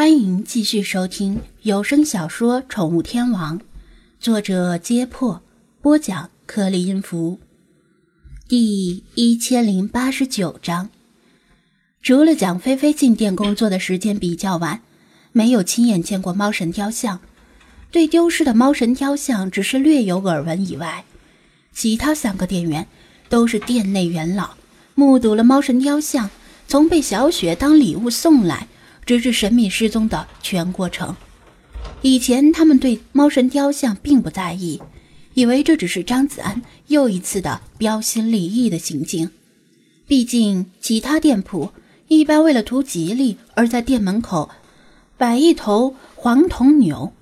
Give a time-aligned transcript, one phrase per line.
[0.00, 3.58] 欢迎继续收听有声小说《宠物天王》，
[4.18, 5.42] 作者：揭破，
[5.82, 7.38] 播讲：克里音符，
[8.48, 10.88] 第一千零八十九章。
[12.00, 14.80] 除了蒋菲菲进店工作的时间比较晚，
[15.32, 17.20] 没有亲眼见过猫神雕像，
[17.90, 21.04] 对丢失的猫神雕像只是略有耳闻以外，
[21.74, 22.86] 其他三个店员
[23.28, 24.54] 都是店内元老，
[24.94, 26.30] 目睹了猫神雕像
[26.66, 28.66] 从被小雪当礼物送来。
[29.04, 31.16] 直至神秘失踪的全过程。
[32.02, 34.80] 以前他们对猫神雕像并不在意，
[35.34, 39.30] 以为这只是张子安又一次的标新立异的行径。
[40.06, 41.72] 毕竟其他店铺
[42.08, 44.50] 一般为了图吉利而在店门口
[45.16, 47.12] 摆一头黄铜牛，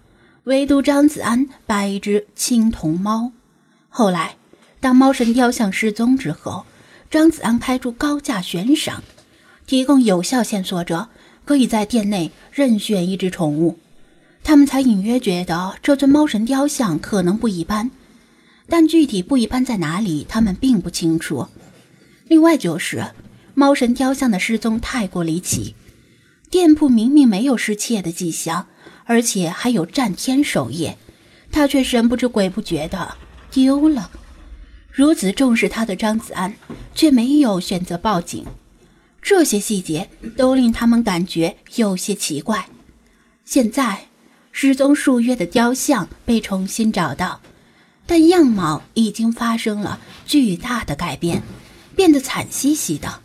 [0.44, 3.32] 唯独张子安摆一只青铜猫。
[3.88, 4.36] 后来，
[4.80, 6.64] 当猫神雕像失踪之后，
[7.10, 9.02] 张子安开出高价悬赏，
[9.66, 11.08] 提供有效线索者。
[11.48, 13.78] 可以在店内任选一只宠物，
[14.44, 17.90] 他们才隐约觉得这尊猫神雕像可能不一般，
[18.68, 21.46] 但具体不一般在哪里，他们并不清楚。
[22.26, 23.12] 另外就是
[23.54, 25.74] 猫神雕像的失踪太过离奇，
[26.50, 28.66] 店铺明明没有失窃的迹象，
[29.06, 30.98] 而且还有战天守夜，
[31.50, 33.16] 他却神不知鬼不觉的
[33.50, 34.10] 丢了。
[34.92, 36.52] 如此重视他的张子安，
[36.94, 38.44] 却没有选择报警。
[39.20, 42.68] 这些细节都令他们感觉有些奇怪。
[43.44, 44.06] 现在，
[44.52, 47.40] 失踪数月的雕像被重新找到，
[48.06, 51.42] 但样貌已经发生了巨大的改变，
[51.94, 53.20] 变得惨兮兮的。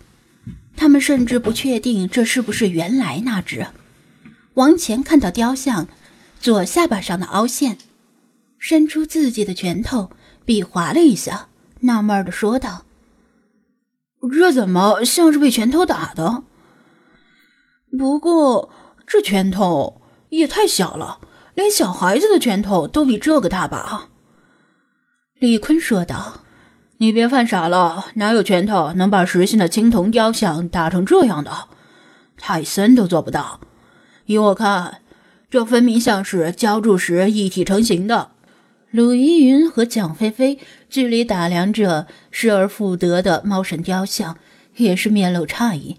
[0.76, 3.68] 他们甚至不确定这是不是原来那只。
[4.56, 5.88] 王乾看到雕像
[6.40, 7.78] 左下巴上的凹陷，
[8.60, 10.12] 伸出自己的拳头
[10.46, 11.48] 比划了一下，
[11.82, 12.86] 纳闷的说道。
[14.32, 16.44] 这怎么像是被拳头打的？
[17.98, 18.70] 不过
[19.06, 21.20] 这拳头也太小了，
[21.54, 24.10] 连小孩子的拳头都比这个大吧？
[25.40, 26.42] 李坤说道
[26.98, 31.68] ：“你别犯傻了，哪有拳头能把实心的青铜雕像打成这样的？
[32.38, 33.60] 泰森都做不到。
[34.26, 35.02] 依我看，
[35.50, 38.32] 这分明像是浇筑时一体成型的。”
[38.94, 44.38] 鲁依云和蒋菲菲距离打量着失而复得的猫神雕像，
[44.76, 45.98] 也是面露诧异，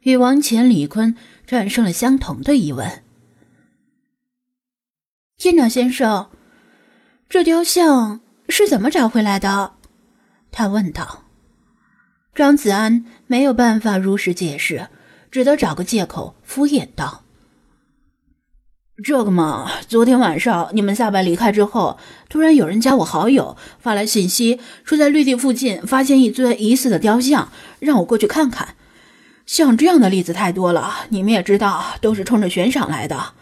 [0.00, 1.14] 与王乾、李坤
[1.46, 3.04] 产生了相同的疑问。
[5.36, 6.28] 店长先生，
[7.28, 9.74] 这雕像是怎么找回来的？
[10.50, 11.26] 他问道。
[12.34, 14.88] 张子安没有办法如实解释，
[15.30, 17.22] 只得找个借口敷衍道。
[19.04, 21.98] 这个嘛，昨天晚上你们下班离开之后，
[22.30, 28.68] 突然有人加我好友，发来信息说在绿地附近发现一尊疑似的雕像，让我过去看看。
[29.44, 33.34] 像这样的例子太多了，你们也知道，都是冲着悬赏来的。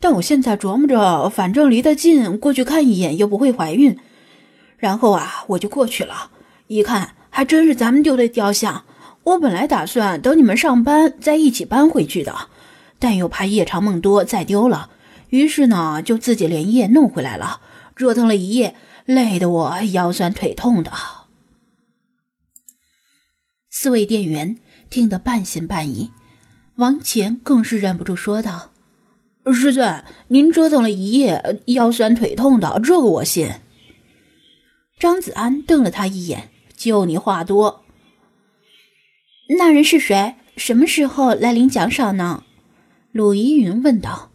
[0.00, 3.98] 但我现在琢磨着，反正离得近，过去看一眼又不会怀孕。
[4.78, 6.30] 然后啊，我就过去了，
[6.68, 8.84] 一看还真是咱们丢的雕像。
[9.24, 12.34] 我本来打算等你们上班再一起搬回去的。
[12.98, 14.90] 但又怕夜长梦多再丢了，
[15.30, 17.60] 于是呢就自己连夜弄回来了。
[17.94, 20.92] 折腾了一夜，累得我腰酸腿痛的。
[23.70, 26.10] 四位店员听得半信半疑，
[26.76, 28.70] 王乾更是忍不住说道
[29.52, 33.50] ：“师尊，您折腾了一夜，腰酸腿痛的，这个我信。”
[34.98, 37.84] 张子安瞪了他一眼：“就你话多。
[39.58, 40.34] 那人是谁？
[40.56, 42.44] 什么时候来领奖赏呢？”
[43.10, 44.28] 鲁依云问道：“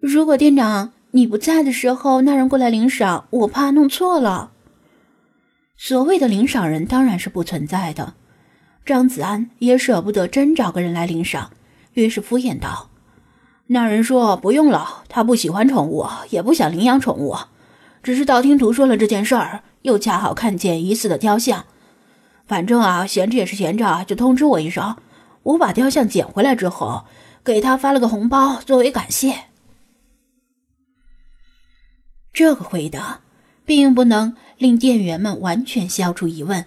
[0.00, 4.50] 如果店长你不在的时候，那人过来领赏，我怕弄错了。
[5.76, 8.14] 所谓的领赏人当然是不存在的。”
[8.84, 11.52] 张子安也舍不得真找个人来领赏，
[11.94, 12.90] 于是敷衍道
[13.68, 17.36] ：“那人说不用了，他不喜欢宠物，也不想领养宠物，
[18.02, 21.64] 只是道听途说了这件事儿，又恰好看见疑似的雕像。
[22.44, 24.96] 反正啊，闲着也是闲着，就通知我一声。
[25.44, 27.04] 我把雕像捡回来之后。”
[27.48, 29.44] 给他发了个红包作为感谢。
[32.30, 33.20] 这个回答
[33.64, 36.66] 并不能令店员们完全消除疑问，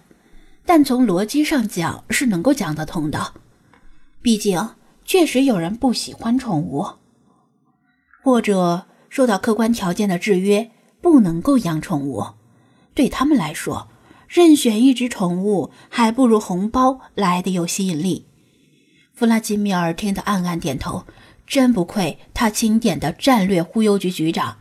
[0.66, 3.36] 但从逻辑上讲是能够讲得通的。
[4.24, 4.70] 毕竟
[5.06, 6.84] 确实有人不喜欢宠物，
[8.24, 12.26] 或者受到客观条件的制约不能够养宠物。
[12.96, 13.88] 对他们来说，
[14.28, 18.26] 任选一只宠物还不如红包来的有吸引力。
[19.14, 21.06] 弗拉基米尔听得暗暗点头，
[21.46, 24.58] 真不愧他钦点的战略忽悠局局长。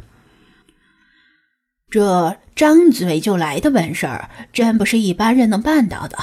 [1.88, 6.16] 这张嘴就来的本事儿，真不是一般人能办到的。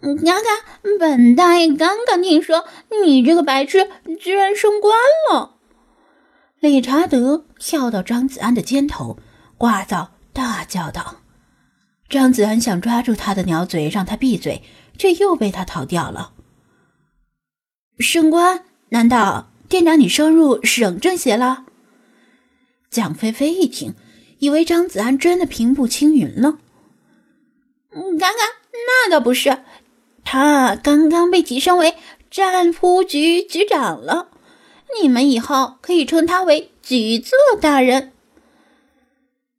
[0.00, 2.66] 嘎嘎，本大爷刚刚听说
[3.02, 3.88] 你这个白痴
[4.20, 4.94] 居然升官
[5.32, 5.56] 了。
[6.60, 9.18] 理查德跳到张子安的肩头，
[9.58, 11.16] 聒噪大叫道
[12.08, 14.62] ：“张子安想抓住他的鸟嘴，让他闭嘴，
[14.96, 16.34] 却又被他逃掉了。
[17.98, 18.64] 升官？
[18.90, 21.64] 难道店长你升入省政协了？”
[22.90, 23.94] 蒋菲菲一听，
[24.38, 26.58] 以为张子安真的平步青云了。
[27.90, 28.46] 嗯，刚刚，
[28.86, 29.58] 那倒不是。
[30.24, 31.94] 他刚刚被提升为
[32.30, 34.28] 战扑局局长了，
[35.00, 38.12] 你们以后可以称他为局座大人。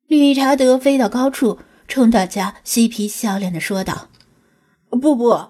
[0.07, 4.09] 理查德飞到高处，冲大家嬉皮笑脸的说道
[4.89, 5.47] ：“不不，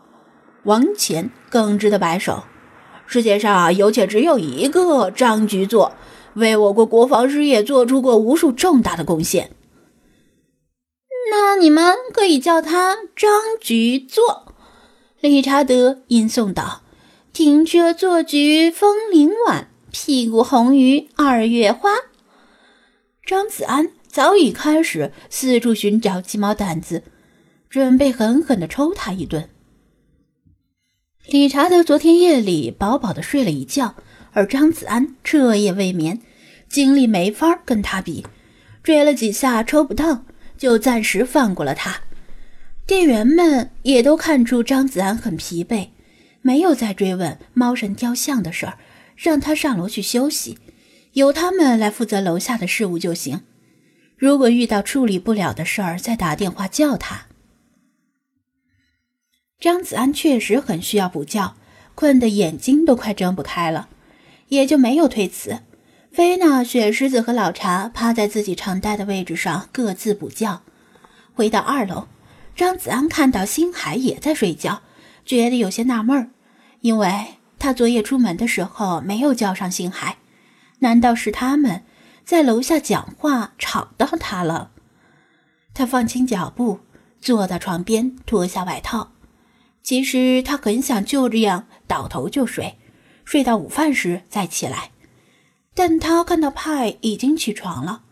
[0.63, 2.43] 王乾耿直的摆手，
[3.07, 5.93] 世界上啊有且只有一个张局座，
[6.33, 9.51] 为我国国防事业做出过无数重大的贡献。
[11.31, 14.53] 那你们可以叫他张局座。”
[15.19, 16.83] 理查德吟诵道
[17.33, 21.89] ：“停车坐菊风铃晚，屁股红于二月花。”
[23.25, 27.03] 张子安早已开始四处寻找鸡毛掸子，
[27.69, 29.49] 准备狠狠地抽他一顿。
[31.29, 33.95] 理查德昨天夜里饱饱的睡了一觉，
[34.31, 36.21] 而张子安彻夜未眠，
[36.69, 38.25] 精力没法跟他比，
[38.81, 40.23] 追了几下抽不到，
[40.57, 41.99] 就暂时放过了他。
[42.85, 45.89] 店员们也都看出张子安很疲惫，
[46.41, 48.77] 没有再追问猫神雕像的事儿，
[49.17, 50.57] 让他上楼去休息，
[51.11, 53.41] 由他们来负责楼下的事务就行。
[54.15, 57.26] 如果遇到处理不了的事儿，再打电话叫他。
[59.59, 61.55] 张子安确实很需要补觉，
[61.95, 63.89] 困得眼睛都快睁不开了，
[64.49, 65.63] 也就没有推辞。
[66.11, 70.61] 菲娜、雪狮子和老茶趴在自己常待的位置上各自补觉。
[71.33, 72.07] 回到二楼。
[72.55, 74.81] 张子安看到星海也在睡觉，
[75.23, 76.29] 觉得有些纳闷儿，
[76.81, 80.17] 因为他昨夜出门的时候没有叫上星海，
[80.79, 81.83] 难道是他们
[82.25, 84.71] 在楼下讲话吵到他了？
[85.75, 86.79] 他放轻脚步，
[87.21, 89.11] 坐到床边，脱下外套。
[89.87, 92.77] 其实他很想就这样倒头就睡，
[93.23, 94.91] 睡到午饭时再起来，
[95.73, 98.03] 但他看到派已经起床了，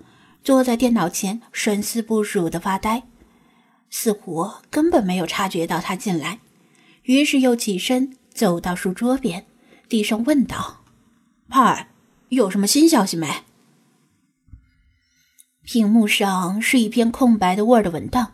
[0.42, 3.04] 坐在电脑前神思不属的发呆。
[3.90, 6.40] 似乎根本没有察觉到他进来，
[7.04, 9.46] 于是又起身走到书桌边，
[9.90, 10.86] 低声问道
[11.50, 11.90] ：“派，
[12.30, 13.44] 有什么新消息没？”
[15.62, 18.32] 屏幕上是一篇空白的 Word 文档，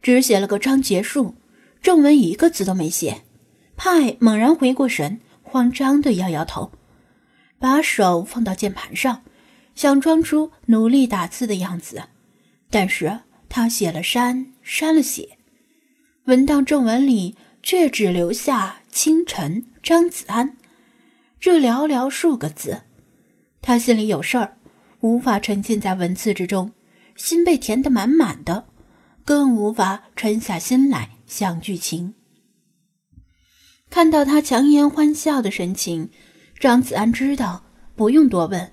[0.00, 1.34] 只写了个章结束，
[1.82, 3.22] 正文一个字都没写。
[3.76, 6.72] 派猛然回过神，慌张的摇摇头，
[7.58, 9.22] 把手放到键盘上，
[9.74, 12.04] 想装出努力打字的样子，
[12.70, 13.20] 但是。
[13.54, 15.36] 他写了删，删了写，
[16.24, 20.56] 文档正文里却只留下“清晨张子安”
[21.38, 22.84] 这寥寥数个字。
[23.60, 24.56] 他心里有事儿，
[25.00, 26.72] 无法沉浸在文字之中，
[27.14, 28.64] 心被填得满满的，
[29.22, 32.12] 更无法沉下心来想剧情。
[33.88, 36.10] 看到他强颜欢笑的神情，
[36.60, 37.64] 张子安知道
[37.96, 38.70] 不用多问。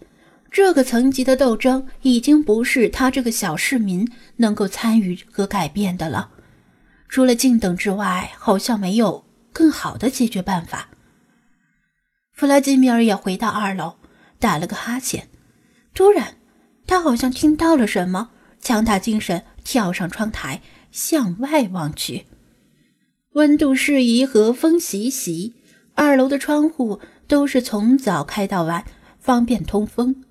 [0.52, 6.32] 这个层级的斗争已经不是他这个小市民能够参与和改变的了，
[7.08, 9.24] 除了静等之外，好像没有
[9.54, 10.90] 更好的解决办法。
[12.34, 13.96] 弗拉基米尔也回到二楼，
[14.38, 15.30] 打了个哈欠。
[15.94, 16.36] 突然，
[16.86, 22.26] 他好像听到了什么，强打精神，跳上窗台，向外望去。
[23.34, 25.54] 温度适宜，和风习习，
[25.94, 28.84] 二楼的窗户都是从早开到晚，
[29.20, 30.24] 方便通风。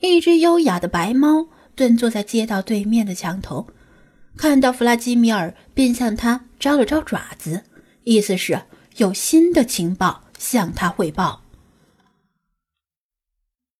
[0.00, 3.66] 一只优雅的白猫蹲坐在街道对面的墙头，
[4.38, 7.62] 看到弗拉基米尔，便向他招了招爪子，
[8.04, 8.62] 意思是
[8.96, 11.39] 有新的情报向他汇报。